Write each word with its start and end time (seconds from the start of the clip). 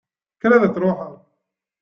Kker 0.35 0.51
ad 0.53 0.63
truḥeḍ! 0.73 1.13